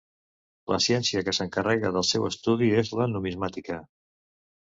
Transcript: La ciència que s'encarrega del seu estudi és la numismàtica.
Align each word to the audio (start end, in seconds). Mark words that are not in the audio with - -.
La 0.71 0.77
ciència 0.85 1.21
que 1.27 1.33
s'encarrega 1.37 1.91
del 1.97 2.07
seu 2.13 2.25
estudi 2.29 2.71
és 2.83 2.91
la 3.01 3.09
numismàtica. 3.13 3.77